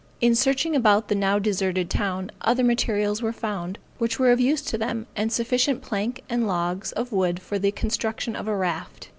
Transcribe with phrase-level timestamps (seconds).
[0.19, 4.63] In searching about the now deserted town, other materials were found, which were of use
[4.63, 9.09] to them, and sufficient plank and logs of wood for the construction of a raft.